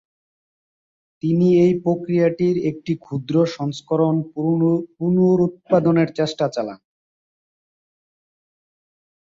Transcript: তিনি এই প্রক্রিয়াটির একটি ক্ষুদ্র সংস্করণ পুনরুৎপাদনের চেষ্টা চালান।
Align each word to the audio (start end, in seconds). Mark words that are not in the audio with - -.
তিনি 1.23 1.47
এই 1.63 1.73
প্রক্রিয়াটির 1.83 2.55
একটি 2.69 2.93
ক্ষুদ্র 2.97 3.35
সংস্করণ 3.57 4.15
পুনরুৎপাদনের 4.97 6.09
চেষ্টা 6.17 6.45
চালান। 6.49 6.79